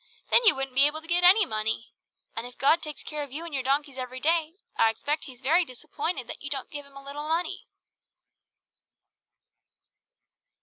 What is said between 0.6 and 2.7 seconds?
be able to get any money. And if